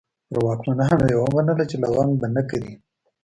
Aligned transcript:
پر 0.29 0.39
واکمنانو 0.45 1.05
یې 1.11 1.17
ومنله 1.19 1.63
چې 1.69 1.75
لونګ 1.83 2.11
به 2.19 2.27
نه 2.35 2.41
کري. 2.49 2.71